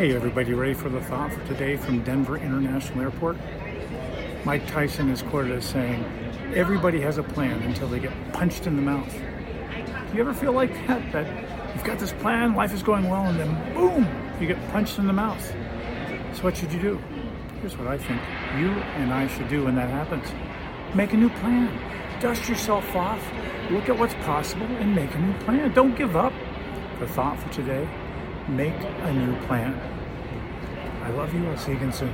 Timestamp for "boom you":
13.74-14.46